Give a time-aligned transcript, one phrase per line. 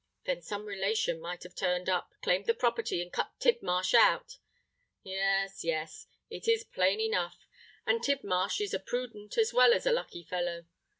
[0.25, 4.39] Then some relation might have turned up, claimed the property, and cut Tidmarsh out.
[5.03, 10.65] Yes—yes; it is plain enough—and Tidmarsh is a prudent as well as a lucky fellow!